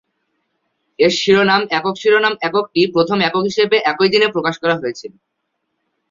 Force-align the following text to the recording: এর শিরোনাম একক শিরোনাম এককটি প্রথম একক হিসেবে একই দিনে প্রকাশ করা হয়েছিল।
এর 0.99 1.11
শিরোনাম 1.19 1.61
একক 1.77 1.95
শিরোনাম 2.01 2.33
এককটি 2.47 2.81
প্রথম 2.95 3.17
একক 3.21 3.43
হিসেবে 3.49 3.77
একই 3.91 4.09
দিনে 4.13 4.27
প্রকাশ 4.35 4.55
করা 4.63 4.75
হয়েছিল। 4.81 5.11